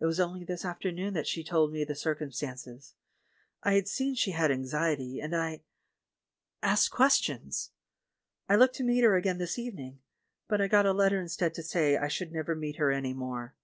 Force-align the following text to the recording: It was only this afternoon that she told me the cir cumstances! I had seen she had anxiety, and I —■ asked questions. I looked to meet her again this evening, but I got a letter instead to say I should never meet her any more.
It 0.00 0.06
was 0.06 0.18
only 0.18 0.42
this 0.42 0.64
afternoon 0.64 1.12
that 1.12 1.26
she 1.26 1.44
told 1.44 1.70
me 1.70 1.84
the 1.84 1.94
cir 1.94 2.14
cumstances! 2.16 2.94
I 3.62 3.74
had 3.74 3.88
seen 3.88 4.14
she 4.14 4.30
had 4.30 4.50
anxiety, 4.50 5.20
and 5.20 5.36
I 5.36 5.56
—■ 5.58 5.60
asked 6.62 6.90
questions. 6.90 7.70
I 8.48 8.56
looked 8.56 8.76
to 8.76 8.84
meet 8.84 9.04
her 9.04 9.16
again 9.16 9.36
this 9.36 9.58
evening, 9.58 10.00
but 10.48 10.62
I 10.62 10.66
got 10.68 10.86
a 10.86 10.94
letter 10.94 11.20
instead 11.20 11.52
to 11.56 11.62
say 11.62 11.98
I 11.98 12.08
should 12.08 12.32
never 12.32 12.54
meet 12.54 12.76
her 12.76 12.90
any 12.90 13.12
more. 13.12 13.54